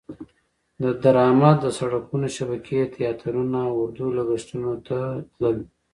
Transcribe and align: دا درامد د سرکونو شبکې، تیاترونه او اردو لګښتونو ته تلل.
دا 0.81 0.89
درامد 1.03 1.57
د 1.61 1.65
سرکونو 1.77 2.27
شبکې، 2.37 2.91
تیاترونه 2.95 3.57
او 3.69 3.73
اردو 3.83 4.05
لګښتونو 4.17 4.71
ته 4.87 4.97
تلل. 5.33 5.57